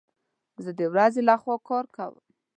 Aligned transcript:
زه 0.63 0.71
د 0.79 0.81
ورځي 0.91 1.21
لخوا 1.29 1.55
کار 1.69 1.85
کوم 1.95 2.13